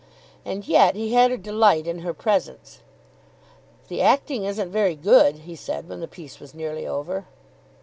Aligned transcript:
And 0.43 0.67
yet 0.67 0.95
he 0.95 1.13
had 1.13 1.29
a 1.31 1.37
delight 1.37 1.85
in 1.85 1.99
her 1.99 2.11
presence. 2.11 2.79
"The 3.87 4.01
acting 4.01 4.45
isn't 4.45 4.71
very 4.71 4.95
good," 4.95 5.41
he 5.45 5.55
said 5.55 5.87
when 5.87 5.99
the 5.99 6.07
piece 6.07 6.39
was 6.39 6.55
nearly 6.55 6.87
over. 6.87 7.25